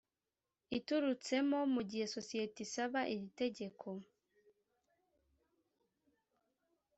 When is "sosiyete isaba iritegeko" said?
2.15-3.87